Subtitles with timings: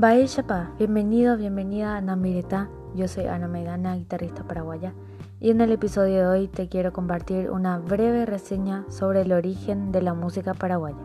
[0.00, 2.70] Bye Chapa, bienvenido, bienvenida a Namireta.
[2.94, 4.94] Yo soy Ana Maidana, guitarrista paraguaya,
[5.40, 9.92] y en el episodio de hoy te quiero compartir una breve reseña sobre el origen
[9.92, 10.96] de la música paraguaya.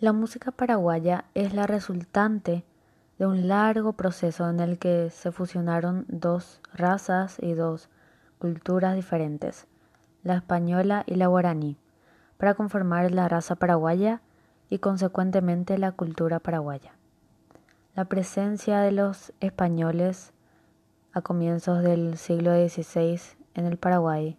[0.00, 2.66] La música paraguaya es la resultante
[3.18, 7.88] de un largo proceso en el que se fusionaron dos razas y dos
[8.38, 9.66] culturas diferentes,
[10.24, 11.78] la española y la guaraní,
[12.38, 14.22] para conformar la raza paraguaya
[14.70, 16.92] y consecuentemente la cultura paraguaya.
[17.94, 20.32] La presencia de los españoles
[21.12, 23.20] a comienzos del siglo XVI
[23.54, 24.38] en el Paraguay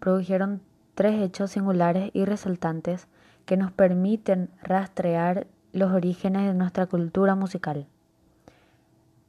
[0.00, 0.62] produjeron
[0.94, 3.08] tres hechos singulares y resaltantes
[3.44, 7.86] que nos permiten rastrear los orígenes de nuestra cultura musical.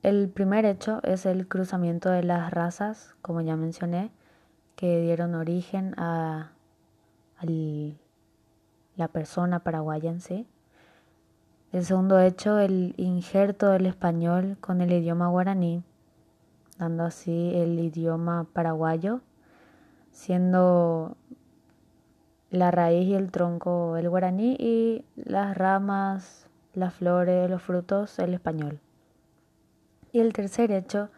[0.02, 4.12] El primer hecho es el cruzamiento de las razas, como ya mencioné,
[4.78, 6.52] que dieron origen a,
[7.44, 10.48] la persona paraguaya en sí.
[11.72, 15.84] El segundo hecho, el injerto del español con el idioma guaraní,
[16.78, 19.22] dando así el idioma paraguayo,
[20.12, 21.16] siendo
[22.50, 28.34] la raíz y el tronco el guaraní y las ramas, las flores, los frutos el
[28.34, 28.80] español.
[30.12, 31.10] Y el tercer hecho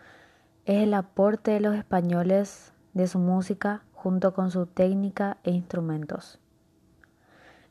[0.66, 6.40] es el aporte de los españoles de su música junto con su técnica e instrumentos.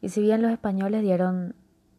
[0.01, 1.57] Y si bien los españoles dieron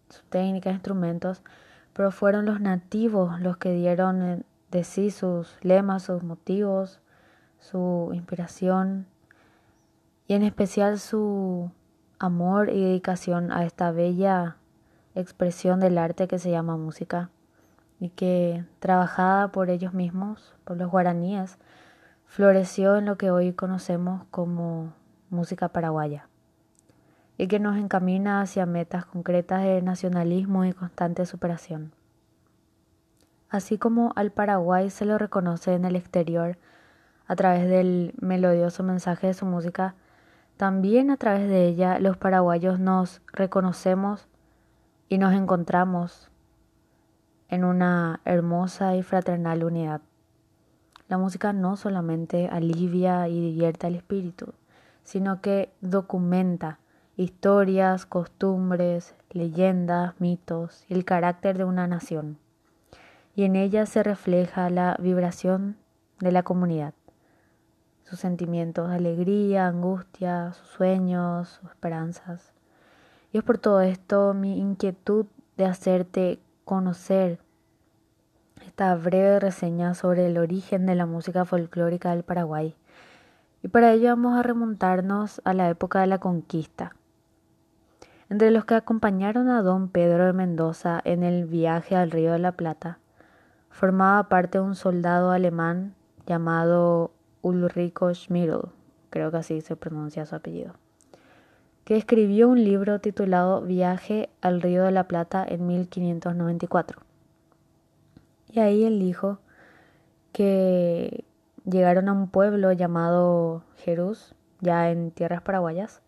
[0.08, 1.44] su técnica e instrumentos,
[1.92, 7.02] pero fueron los nativos los que dieron de sí sus lemas, sus motivos,
[7.60, 9.06] su inspiración
[10.28, 11.70] y en especial su
[12.18, 14.56] amor y dedicación a esta bella
[15.14, 17.32] expresión del arte que se llama música
[18.00, 21.58] y que trabajada por ellos mismos, por los guaraníes,
[22.32, 24.94] floreció en lo que hoy conocemos como
[25.30, 26.30] música paraguaya
[27.38, 31.92] y que nos encamina hacia metas concretas de nacionalismo y constante superación.
[33.50, 36.58] Así como al Paraguay se lo reconoce en el exterior
[37.28, 39.96] a través del melodioso mensaje de su música,
[40.56, 44.30] también a través de ella los paraguayos nos reconocemos
[45.10, 46.32] y nos encontramos
[47.50, 50.00] en una hermosa y fraternal unidad.
[51.12, 54.54] La música no solamente alivia y divierte al espíritu,
[55.04, 56.80] sino que documenta
[57.18, 62.38] historias, costumbres, leyendas, mitos y el carácter de una nación.
[63.36, 65.76] Y en ella se refleja la vibración
[66.22, 66.94] de la comunidad
[68.06, 72.54] sus sentimientos de alegría, angustia, sus sueños, sus esperanzas.
[73.34, 75.26] Y es por todo esto mi inquietud
[75.58, 77.41] de hacerte conocer
[78.72, 82.74] esta breve reseña sobre el origen de la música folclórica del Paraguay.
[83.62, 86.96] Y para ello vamos a remontarnos a la época de la conquista.
[88.30, 92.40] Entre los que acompañaron a don Pedro de Mendoza en el viaje al Río de
[92.40, 93.00] la Plata,
[93.70, 95.94] formaba parte un soldado alemán
[96.26, 97.12] llamado
[97.42, 98.70] Ulrico Schmidl,
[99.10, 100.76] creo que así se pronuncia su apellido,
[101.84, 107.11] que escribió un libro titulado Viaje al Río de la Plata en 1594.
[108.52, 109.40] Y ahí él dijo
[110.34, 111.24] que
[111.66, 116.02] llegaron a un pueblo llamado Jerús, ya en tierras paraguayas,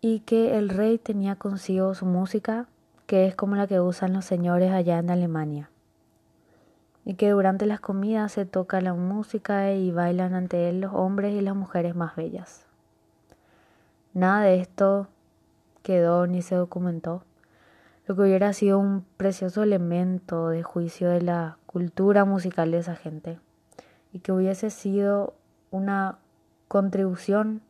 [0.00, 2.66] y que el rey tenía consigo su música,
[3.06, 5.70] que es como la que usan los señores allá en Alemania
[7.04, 11.34] y que durante las comidas se toca la música y bailan ante él los hombres
[11.34, 12.66] y las mujeres más bellas.
[14.14, 15.08] Nada de esto
[15.82, 17.24] quedó ni se documentó,
[18.06, 22.96] lo que hubiera sido un precioso elemento de juicio de la cultura musical de esa
[22.96, 23.38] gente
[24.12, 25.34] y que hubiese sido
[25.70, 26.18] una
[26.68, 27.62] contribución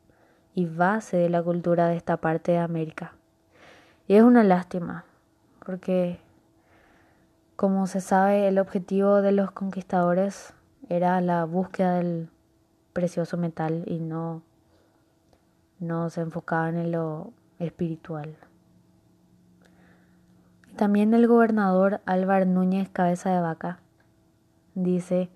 [0.54, 3.12] y base de la cultura de esta parte de América.
[4.08, 5.04] Y es una lástima,
[5.64, 6.18] porque
[7.56, 10.52] como se sabe, el objetivo de los conquistadores
[10.88, 12.28] era la búsqueda del
[12.92, 14.42] precioso metal y no,
[15.78, 18.36] no se enfocaban en lo espiritual.
[20.76, 23.80] También el gobernador Álvaro Núñez Cabeza de Vaca
[24.74, 25.30] dice,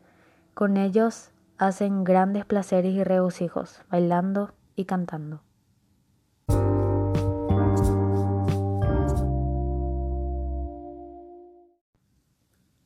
[0.55, 5.43] con ellos hacen grandes placeres y regocijos, bailando y cantando.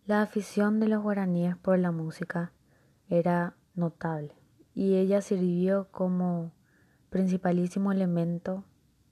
[0.06, 2.53] La afición de los guaraníes por la música
[3.08, 4.35] era notable
[4.75, 6.50] y ella sirvió como
[7.11, 8.64] principalísimo elemento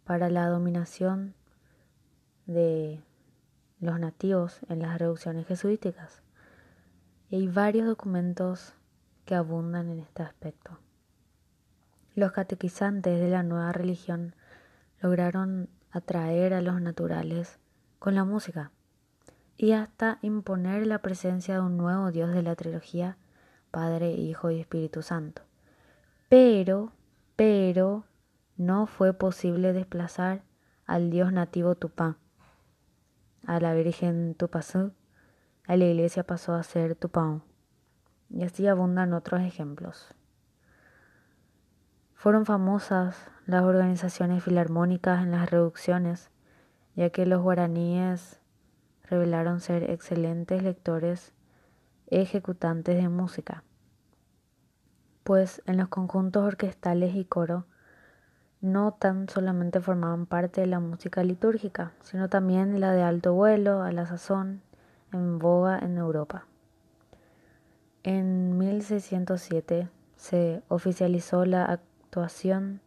[0.02, 1.34] para la dominación
[2.46, 3.00] de
[3.80, 6.22] los nativos en las reducciones jesuíticas.
[7.30, 8.74] Y hay varios documentos
[9.24, 10.78] que abundan en este aspecto.
[12.14, 14.34] Los catequizantes de la nueva religión
[15.00, 17.58] lograron atraer a los naturales
[17.98, 18.72] con la música
[19.56, 23.18] y hasta imponer la presencia de un nuevo Dios de la trilogía,
[23.70, 25.42] Padre, Hijo y Espíritu Santo.
[26.28, 26.92] Pero,
[27.36, 28.04] pero,
[28.56, 30.42] no fue posible desplazar
[30.86, 32.16] al Dios nativo Tupá,
[33.48, 34.92] a la Virgen Tupazú,
[35.66, 37.40] a la iglesia pasó a ser Tupão.
[38.28, 40.14] Y así abundan otros ejemplos.
[42.12, 43.16] Fueron famosas
[43.46, 46.30] las organizaciones filarmónicas en las reducciones,
[46.94, 48.38] ya que los guaraníes
[49.04, 51.32] revelaron ser excelentes lectores
[52.08, 53.64] ejecutantes de música,
[55.24, 57.64] pues en los conjuntos orquestales y coro
[58.60, 63.82] no tan solamente formaban parte de la música litúrgica, sino también la de alto vuelo,
[63.82, 64.62] a la sazón,
[65.12, 66.46] en boga en Europa.
[68.02, 72.80] En 1607 se oficializó la actuación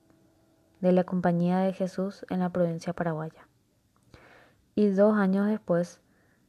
[0.82, 3.48] de la Compañía de Jesús en la provincia paraguaya.
[4.76, 6.02] Y dos años después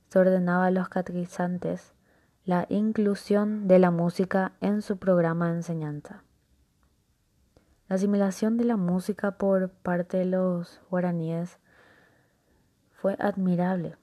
[0.08, 1.94] se ordenaba a los catequizantes
[2.44, 6.24] la inclusión de la música en su programa de enseñanza.
[7.92, 11.58] La asimilación de la música por parte de los guaraníes
[12.90, 13.96] fue admirable,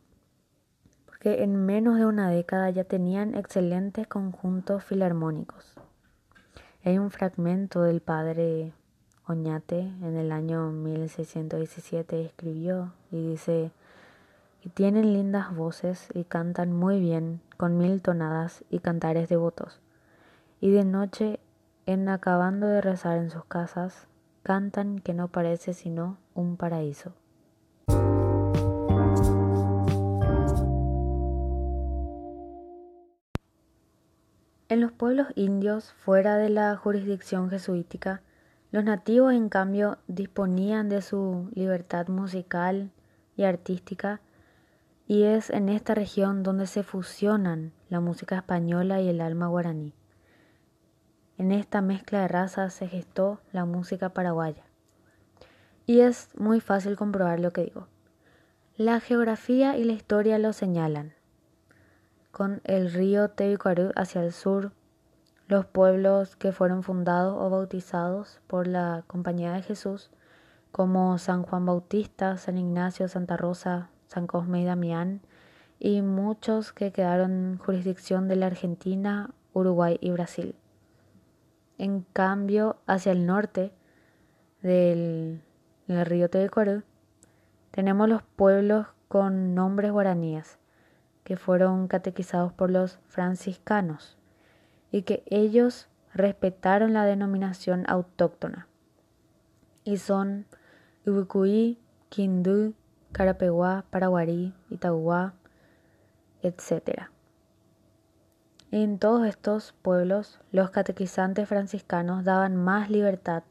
[1.08, 5.74] porque en menos de una década ya tenían excelentes conjuntos filarmónicos.
[6.84, 8.74] Hay un fragmento del padre
[9.26, 13.72] Oñate en el año 1617 escribió y dice,
[14.64, 19.82] y tienen lindas voces y cantan muy bien con mil tonadas y cantares devotos.
[20.62, 21.40] Y de noche,
[21.90, 24.08] en acabando de rezar en sus casas,
[24.44, 27.14] cantan que no parece sino un paraíso.
[34.68, 38.22] En los pueblos indios fuera de la jurisdicción jesuítica,
[38.72, 42.92] los nativos en cambio disponían de su libertad musical
[43.36, 44.22] y artística
[45.08, 49.96] y es en esta región donde se fusionan la música española y el alma guaraní.
[51.40, 54.66] En esta mezcla de razas se gestó la música paraguaya.
[55.86, 57.88] Y es muy fácil comprobar lo que digo.
[58.76, 61.14] La geografía y la historia lo señalan.
[62.34, 64.74] Con el río Tebicuarú hacia el sur,
[65.48, 70.12] los pueblos que fueron fundados o bautizados por la Compañía de Jesús,
[70.74, 75.22] como San Juan Bautista, San Ignacio, Santa Rosa, San Cosme y Damián,
[75.80, 80.59] y muchos que quedaron en jurisdicción de la Argentina, Uruguay y Brasil.
[81.80, 83.72] En cambio, hacia el norte
[84.62, 85.42] del,
[85.88, 86.84] río Tebecorú,
[87.72, 90.60] tenemos los pueblos con nombres guaraníes,
[91.24, 94.18] que fueron catequizados por los franciscanos,
[94.92, 98.68] y que ellos respetaron la denominación autóctona,
[99.86, 100.48] y son
[101.06, 101.80] Ubucuí,
[102.10, 102.74] Quindú,
[103.14, 105.34] Carapeguá, Paraguarí, Itaguá,
[106.42, 107.10] etc.
[108.72, 113.42] En todos estos pueblos, los catequizantes franciscanos daban más libertad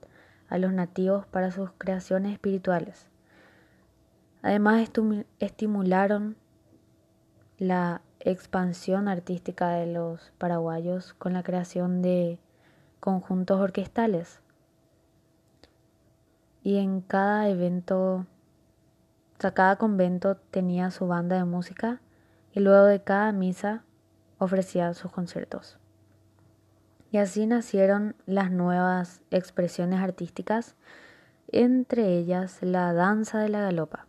[0.48, 3.08] a los nativos para sus creaciones espirituales.
[4.42, 4.88] Además,
[5.40, 6.36] estimularon
[7.58, 12.38] la expansión artística de los paraguayos con la creación de
[13.00, 14.40] conjuntos orquestales.
[16.62, 18.24] Y en cada evento
[19.38, 22.00] cada convento tenía su banda de música
[22.52, 23.84] y luego de cada misa
[24.38, 25.78] ofrecía sus conciertos.
[27.10, 30.76] Y así nacieron las nuevas expresiones artísticas,
[31.50, 34.06] entre ellas la danza de la galopa,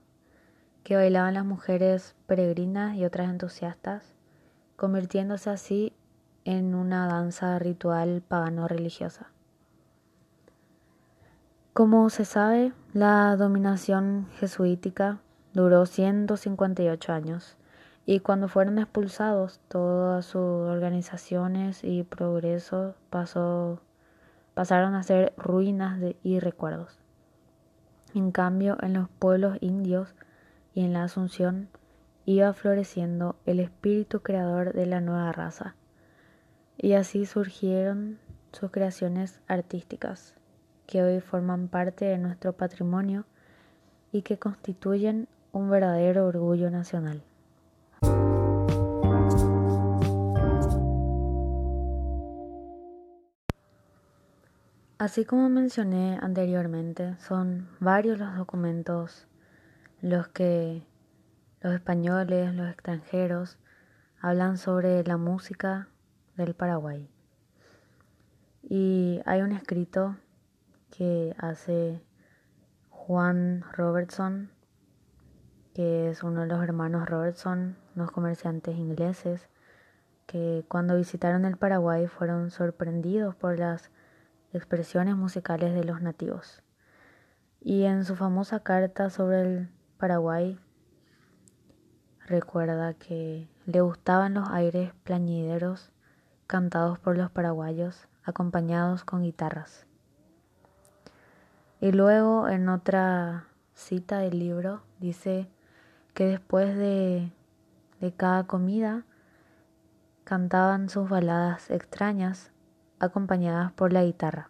[0.84, 4.14] que bailaban las mujeres peregrinas y otras entusiastas,
[4.76, 5.94] convirtiéndose así
[6.46, 9.28] en una danza ritual pagano-religiosa.
[11.74, 15.20] Como se sabe, la dominación jesuítica
[15.54, 17.58] duró 158 años
[18.12, 23.84] y cuando fueron expulsados todas sus organizaciones y progreso pasó,
[24.56, 26.98] pasaron a ser ruinas y recuerdos.
[28.16, 30.16] En cambio, en los pueblos indios
[30.74, 31.70] y en la Asunción
[32.26, 35.76] iba floreciendo el espíritu creador de la nueva raza
[36.80, 38.18] y así surgieron
[38.54, 40.34] sus creaciones artísticas
[40.88, 43.26] que hoy forman parte de nuestro patrimonio
[44.12, 47.22] y que constituyen un verdadero orgullo nacional.
[55.00, 59.30] Así como mencioné anteriormente, son varios los documentos
[60.02, 60.86] los que
[61.62, 63.58] los españoles, los extranjeros,
[64.20, 65.88] hablan sobre la música
[66.36, 67.10] del Paraguay.
[68.62, 70.18] Y hay un escrito
[70.92, 72.04] que hace
[72.90, 74.52] Juan Robertson,
[75.74, 79.48] que es uno de los hermanos Robertson, unos comerciantes ingleses,
[80.26, 83.92] que cuando visitaron el Paraguay fueron sorprendidos por las
[84.54, 86.64] expresiones musicales de los nativos.
[87.62, 90.58] Y en su famosa carta sobre el Paraguay
[92.26, 95.92] recuerda que le gustaban los aires plañideros
[96.48, 99.86] cantados por los paraguayos acompañados con guitarras.
[101.82, 105.50] Y luego en otra cita del libro dice
[106.14, 107.32] que después de,
[108.00, 109.06] de cada comida
[110.24, 112.52] cantaban sus baladas extrañas
[113.00, 114.50] acompañadas por la guitarra.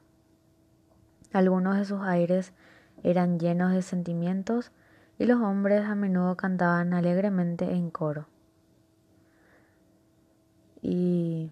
[1.31, 2.53] Algunos de sus aires
[3.03, 4.71] eran llenos de sentimientos
[5.17, 8.27] y los hombres a menudo cantaban alegremente en coro.
[10.81, 11.51] Y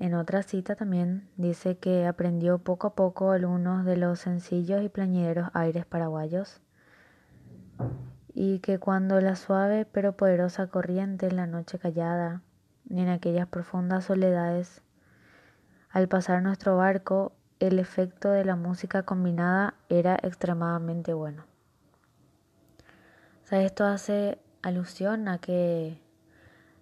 [0.00, 4.88] en otra cita también dice que aprendió poco a poco algunos de los sencillos y
[4.88, 6.60] plañideros aires paraguayos
[8.40, 12.42] y que cuando la suave pero poderosa corriente en la noche callada
[12.88, 14.82] y en aquellas profundas soledades,
[15.90, 21.44] al pasar nuestro barco, el efecto de la música combinada era extremadamente bueno.
[23.50, 26.00] O esto hace alusión a que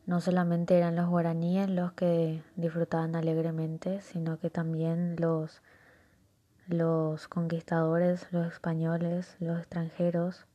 [0.07, 5.63] no solamente eran los guaraníes los que disfrutaban alegremente, sino que también los,
[6.67, 10.47] los conquistadores, los españoles, los extranjeros,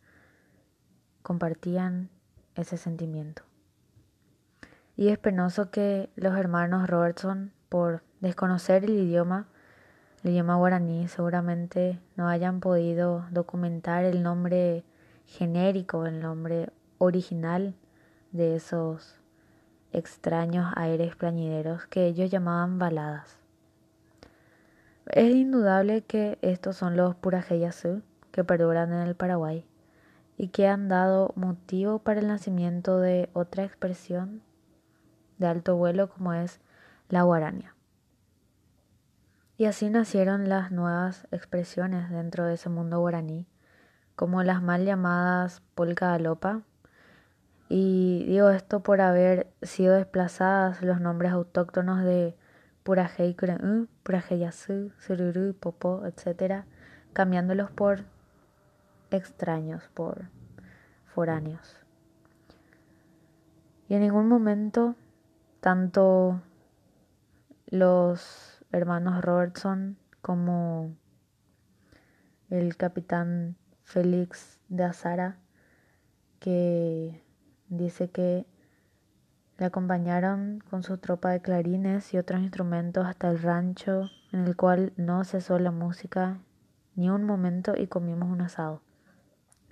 [1.22, 2.10] compartían
[2.56, 3.44] ese sentimiento.
[4.96, 9.48] Y es penoso que los hermanos Robertson, por desconocer el idioma,
[10.24, 14.84] el idioma guaraní, seguramente no hayan podido documentar el nombre
[15.26, 17.74] genérico, el nombre original
[18.32, 19.16] de esos
[19.92, 23.38] extraños aires plañideros que ellos llamaban baladas.
[25.08, 28.02] Es indudable que estos son los Purajeyasú
[28.32, 29.66] que perduran en el Paraguay
[30.38, 34.42] y que han dado motivo para el nacimiento de otra expresión
[35.40, 36.62] de alto vuelo como es
[37.10, 37.76] la guarania.
[39.62, 43.46] Y así nacieron las nuevas expresiones dentro de ese mundo guaraní,
[44.16, 46.64] como las mal llamadas polka alopa,
[47.70, 52.36] y digo esto por haber sido desplazadas los nombres autóctonos de
[52.82, 56.66] Purajey Purajey Purajeyasu, Sururu, Popo, etc.,
[57.14, 58.06] cambiándolos por
[59.12, 60.24] extraños, por
[61.14, 61.78] foráneos.
[63.88, 64.96] Y en ningún momento,
[65.60, 66.42] tanto
[67.68, 70.96] los hermanos Robertson como
[72.50, 75.38] el capitán Félix de Azara,
[76.40, 77.24] que
[77.72, 78.46] Dice que
[79.58, 84.58] le acompañaron con su tropa de clarines y otros instrumentos hasta el rancho, en el
[84.58, 86.42] cual no cesó la música
[86.96, 88.82] ni un momento y comimos un asado.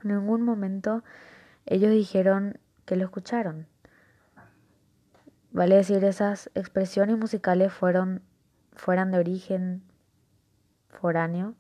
[0.02, 1.04] En ningún momento
[1.66, 3.68] ellos dijeron que lo escucharon.
[5.52, 8.22] Vale decir, esas expresiones musicales fueron,
[8.80, 9.84] fueran de origen
[10.90, 11.54] foráneo.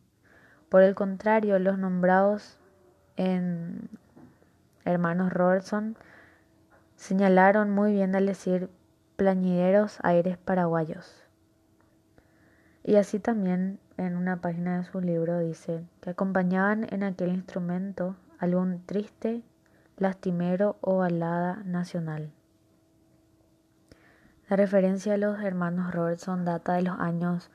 [0.70, 2.58] Por el contrario, los nombrados
[3.16, 3.90] en
[4.86, 5.96] hermanos Robertson
[7.00, 8.70] Señalaron muy bien al decir
[9.16, 11.24] plañideros aires paraguayos.
[12.84, 18.18] Y así también en una página de su libro dice que acompañaban en aquel instrumento
[18.38, 19.44] algún triste,
[19.96, 22.34] lastimero o balada nacional.
[24.50, 27.52] La referencia a los hermanos Robertson data de los años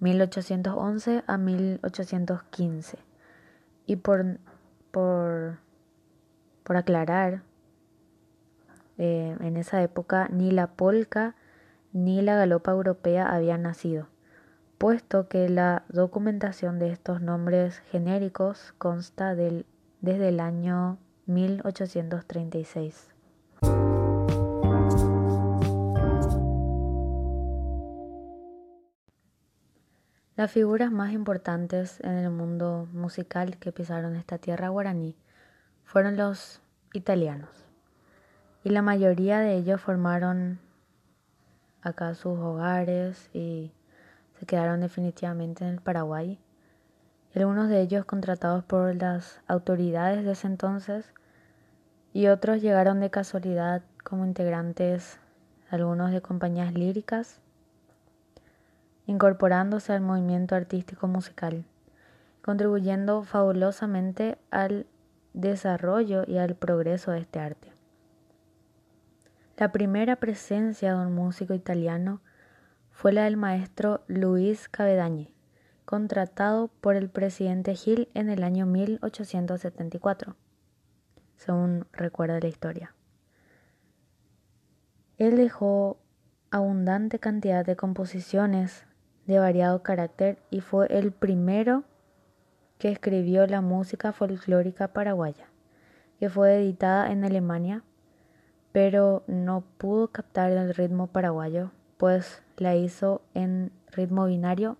[0.00, 2.98] 1811 a 1815.
[3.86, 4.38] Y por,
[4.90, 5.58] por,
[6.64, 7.42] por aclarar,
[8.98, 11.36] eh, en esa época ni la polca
[11.92, 14.08] ni la galopa europea habían nacido,
[14.78, 23.15] puesto que la documentación de estos nombres genéricos consta desde el año 1836.
[30.36, 35.16] Las figuras más importantes en el mundo musical que pisaron esta tierra guaraní
[35.84, 36.60] fueron los
[36.92, 37.48] italianos
[38.62, 40.58] y la mayoría de ellos formaron
[41.80, 43.72] acá sus hogares y
[44.38, 46.38] se quedaron definitivamente en el Paraguay.
[47.34, 51.14] Algunos de ellos contratados por las autoridades de ese entonces
[52.12, 55.18] y otros llegaron de casualidad como integrantes
[55.70, 57.40] algunos de compañías líricas,
[59.06, 61.64] incorporándose al movimiento artístico musical,
[62.42, 64.86] contribuyendo fabulosamente al
[65.32, 67.72] desarrollo y al progreso de este arte.
[69.56, 72.20] La primera presencia de un músico italiano
[72.90, 75.32] fue la del maestro Luis Cavedañe,
[75.84, 80.36] contratado por el presidente Gil en el año 1874,
[81.36, 82.94] según recuerda la historia.
[85.18, 85.98] Él dejó
[86.50, 88.85] abundante cantidad de composiciones
[89.26, 91.84] de variado carácter y fue el primero
[92.78, 95.48] que escribió la música folclórica paraguaya,
[96.18, 97.82] que fue editada en Alemania,
[98.72, 104.76] pero no pudo captar el ritmo paraguayo, pues la hizo en ritmo binario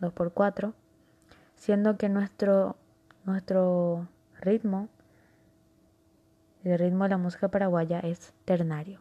[0.00, 0.74] 2x4,
[1.54, 2.76] siendo que nuestro,
[3.24, 4.08] nuestro
[4.40, 4.88] ritmo,
[6.64, 9.00] el ritmo de la música paraguaya es ternario,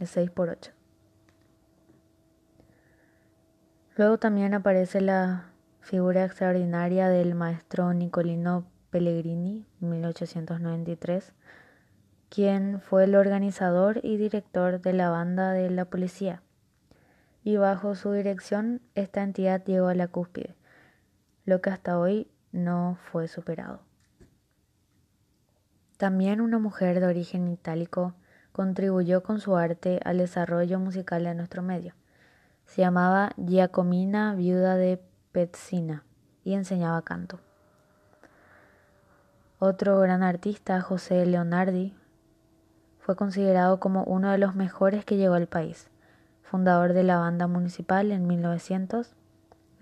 [0.00, 0.81] es 6x8.
[3.94, 11.34] Luego también aparece la figura extraordinaria del maestro Nicolino Pellegrini, 1893,
[12.30, 16.42] quien fue el organizador y director de la banda de la policía.
[17.44, 20.54] Y bajo su dirección esta entidad llegó a la cúspide,
[21.44, 23.82] lo que hasta hoy no fue superado.
[25.98, 28.14] También una mujer de origen itálico
[28.52, 31.94] contribuyó con su arte al desarrollo musical de nuestro medio.
[32.72, 34.98] Se llamaba Giacomina, viuda de
[35.30, 36.04] Pezzina,
[36.42, 37.38] y enseñaba canto.
[39.58, 41.94] Otro gran artista, José Leonardi,
[42.98, 45.90] fue considerado como uno de los mejores que llegó al país,
[46.44, 49.16] fundador de la banda municipal en 1900,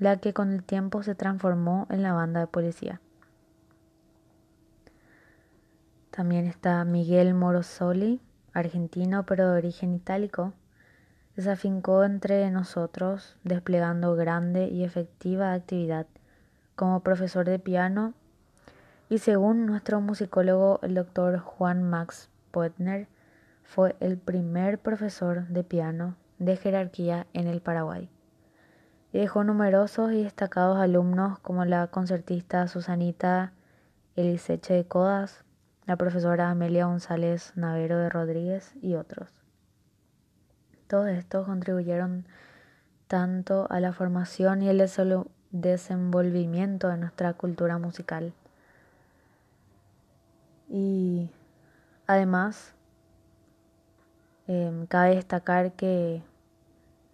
[0.01, 3.01] la que con el tiempo se transformó en la banda de policía.
[6.11, 8.21] También está Miguel Morosoli,
[8.53, 10.55] argentino pero de origen itálico,
[11.41, 16.07] se afincó entre nosotros, desplegando grande y efectiva actividad
[16.77, 18.15] como profesor de piano
[19.11, 23.09] y según nuestro musicólogo el doctor Juan Max Poetner,
[23.65, 28.09] fue el primer profesor de piano de jerarquía en el Paraguay.
[29.13, 33.53] Y dejó numerosos y destacados alumnos como la concertista Susanita
[34.15, 35.45] Eliseche de Codas,
[35.87, 39.40] la profesora Amelia González Navero de Rodríguez y otros.
[40.91, 42.27] Todos estos contribuyeron
[43.07, 44.85] tanto a la formación y el
[45.53, 48.33] desenvolvimiento de nuestra cultura musical.
[50.69, 51.31] Y
[52.09, 52.75] además,
[54.49, 56.25] em, cabe destacar que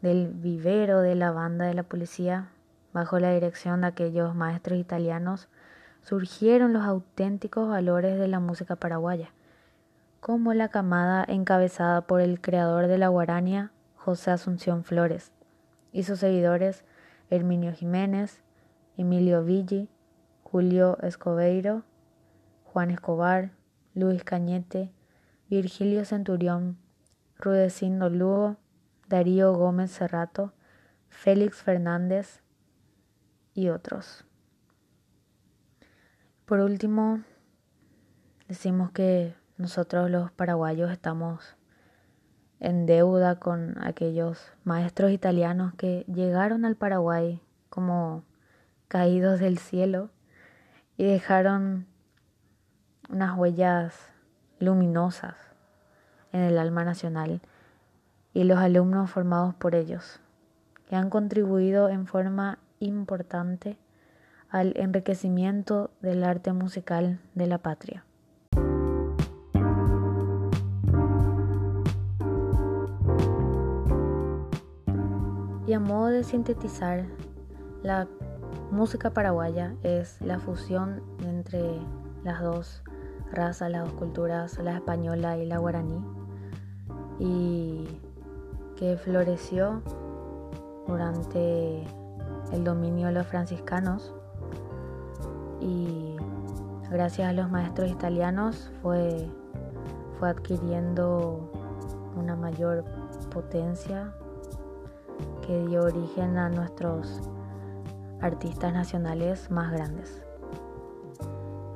[0.00, 2.48] del vivero de la banda de la policía,
[2.94, 5.48] bajo la dirección de aquellos maestros italianos,
[6.00, 9.28] surgieron los auténticos valores de la música paraguaya
[10.26, 15.30] como la camada encabezada por el creador de la guarania, José Asunción Flores,
[15.92, 16.84] y sus seguidores
[17.30, 18.42] Herminio Jiménez,
[18.96, 19.88] Emilio Villi,
[20.42, 21.84] Julio Escobeiro,
[22.64, 23.52] Juan Escobar,
[23.94, 24.90] Luis Cañete,
[25.48, 26.76] Virgilio Centurión,
[27.38, 28.56] Rudecindo Lugo,
[29.06, 30.54] Darío Gómez Cerrato,
[31.08, 32.42] Félix Fernández
[33.54, 34.24] y otros.
[36.46, 37.22] Por último,
[38.48, 41.56] decimos que nosotros los paraguayos estamos
[42.60, 47.40] en deuda con aquellos maestros italianos que llegaron al Paraguay
[47.70, 48.24] como
[48.88, 50.10] caídos del cielo
[50.96, 51.86] y dejaron
[53.08, 53.94] unas huellas
[54.58, 55.36] luminosas
[56.32, 57.40] en el alma nacional
[58.34, 60.20] y los alumnos formados por ellos,
[60.88, 63.78] que han contribuido en forma importante
[64.50, 68.04] al enriquecimiento del arte musical de la patria.
[75.66, 77.06] Y a modo de sintetizar,
[77.82, 78.06] la
[78.70, 81.80] música paraguaya es la fusión entre
[82.22, 82.84] las dos
[83.32, 86.04] razas, las dos culturas, la española y la guaraní,
[87.18, 88.00] y
[88.76, 89.82] que floreció
[90.86, 91.82] durante
[92.52, 94.14] el dominio de los franciscanos.
[95.60, 96.14] Y
[96.92, 99.28] gracias a los maestros italianos fue,
[100.18, 101.50] fue adquiriendo
[102.16, 102.84] una mayor
[103.30, 104.14] potencia
[105.46, 107.20] que dio origen a nuestros
[108.20, 110.22] artistas nacionales más grandes.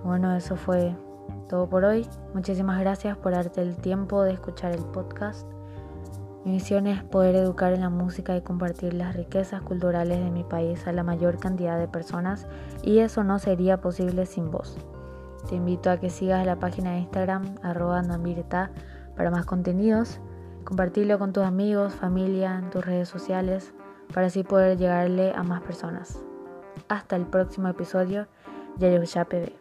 [0.05, 0.97] Bueno, eso fue
[1.49, 2.07] todo por hoy.
[2.35, 5.47] Muchísimas gracias por darte el tiempo de escuchar el podcast.
[6.45, 10.43] Mi misión es poder educar en la música y compartir las riquezas culturales de mi
[10.43, 12.47] país a la mayor cantidad de personas
[12.83, 14.79] y eso no sería posible sin vos.
[15.49, 18.03] Te invito a que sigas la página de Instagram arroba
[19.17, 20.21] para más contenidos
[20.65, 23.73] Compartirlo con tus amigos, familia, en tus redes sociales,
[24.13, 26.19] para así poder llegarle a más personas.
[26.89, 28.27] Hasta el próximo episodio.
[28.79, 29.60] ya PB.